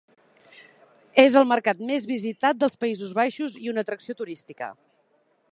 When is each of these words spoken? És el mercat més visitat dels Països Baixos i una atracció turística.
És 1.23 1.35
el 1.41 1.45
mercat 1.51 1.83
més 1.91 2.09
visitat 2.13 2.63
dels 2.65 2.79
Països 2.85 3.15
Baixos 3.23 3.61
i 3.67 3.73
una 3.75 3.87
atracció 3.87 4.21
turística. 4.23 4.75